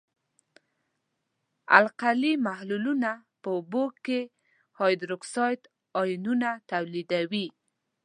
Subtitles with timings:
[1.79, 3.11] القلي محلولونه
[3.41, 4.19] په اوبو کې
[4.79, 5.61] هایدروکساید
[6.01, 7.47] آیونونه تولیدوي.